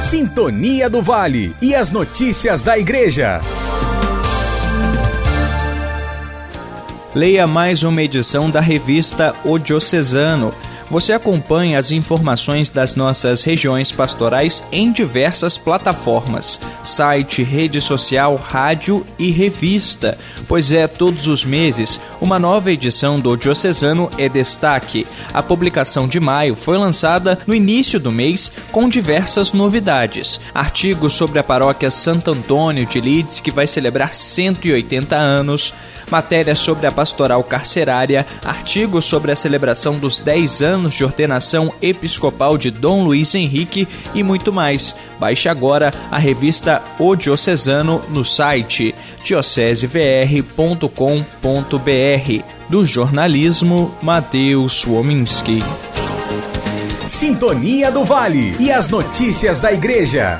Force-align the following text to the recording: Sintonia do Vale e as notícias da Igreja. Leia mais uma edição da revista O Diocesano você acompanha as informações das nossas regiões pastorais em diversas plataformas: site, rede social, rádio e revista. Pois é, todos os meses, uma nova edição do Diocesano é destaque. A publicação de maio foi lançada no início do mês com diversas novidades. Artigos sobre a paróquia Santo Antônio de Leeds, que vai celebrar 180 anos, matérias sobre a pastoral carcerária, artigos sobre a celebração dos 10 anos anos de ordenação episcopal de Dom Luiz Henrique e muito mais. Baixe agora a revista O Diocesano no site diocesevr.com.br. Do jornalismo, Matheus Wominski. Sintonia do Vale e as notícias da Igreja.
Sintonia 0.00 0.88
do 0.88 1.02
Vale 1.02 1.54
e 1.60 1.74
as 1.74 1.92
notícias 1.92 2.62
da 2.62 2.78
Igreja. 2.78 3.38
Leia 7.14 7.46
mais 7.46 7.82
uma 7.82 8.02
edição 8.02 8.50
da 8.50 8.60
revista 8.62 9.34
O 9.44 9.58
Diocesano 9.58 10.54
você 10.90 11.12
acompanha 11.12 11.78
as 11.78 11.92
informações 11.92 12.68
das 12.68 12.96
nossas 12.96 13.44
regiões 13.44 13.92
pastorais 13.92 14.60
em 14.72 14.90
diversas 14.90 15.56
plataformas: 15.56 16.60
site, 16.82 17.44
rede 17.44 17.80
social, 17.80 18.34
rádio 18.34 19.06
e 19.16 19.30
revista. 19.30 20.18
Pois 20.48 20.72
é, 20.72 20.88
todos 20.88 21.28
os 21.28 21.44
meses, 21.44 22.00
uma 22.20 22.40
nova 22.40 22.72
edição 22.72 23.20
do 23.20 23.36
Diocesano 23.36 24.10
é 24.18 24.28
destaque. 24.28 25.06
A 25.32 25.40
publicação 25.40 26.08
de 26.08 26.18
maio 26.18 26.56
foi 26.56 26.76
lançada 26.76 27.38
no 27.46 27.54
início 27.54 28.00
do 28.00 28.10
mês 28.10 28.50
com 28.72 28.88
diversas 28.88 29.52
novidades. 29.52 30.40
Artigos 30.52 31.12
sobre 31.12 31.38
a 31.38 31.44
paróquia 31.44 31.88
Santo 31.90 32.32
Antônio 32.32 32.84
de 32.84 33.00
Leeds, 33.00 33.38
que 33.38 33.52
vai 33.52 33.68
celebrar 33.68 34.12
180 34.12 35.14
anos, 35.14 35.72
matérias 36.10 36.58
sobre 36.58 36.88
a 36.88 36.90
pastoral 36.90 37.44
carcerária, 37.44 38.26
artigos 38.44 39.04
sobre 39.04 39.30
a 39.30 39.36
celebração 39.36 39.96
dos 39.96 40.18
10 40.18 40.62
anos 40.62 40.79
anos 40.80 40.94
de 40.94 41.04
ordenação 41.04 41.72
episcopal 41.80 42.56
de 42.58 42.70
Dom 42.70 43.04
Luiz 43.04 43.34
Henrique 43.34 43.86
e 44.14 44.22
muito 44.22 44.50
mais. 44.52 44.96
Baixe 45.20 45.48
agora 45.48 45.92
a 46.10 46.18
revista 46.18 46.82
O 46.98 47.14
Diocesano 47.14 48.00
no 48.10 48.24
site 48.24 48.94
diocesevr.com.br. 49.22 50.88
Do 52.70 52.84
jornalismo, 52.84 53.94
Matheus 54.02 54.84
Wominski. 54.84 55.58
Sintonia 57.06 57.90
do 57.90 58.04
Vale 58.04 58.56
e 58.58 58.70
as 58.70 58.88
notícias 58.88 59.58
da 59.58 59.72
Igreja. 59.72 60.38